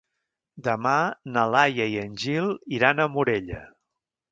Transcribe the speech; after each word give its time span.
Demà 0.67 0.93
na 1.35 1.43
Laia 1.57 1.87
i 1.97 2.01
en 2.05 2.17
Gil 2.25 2.51
iran 2.81 3.05
a 3.05 3.09
Morella. 3.19 3.63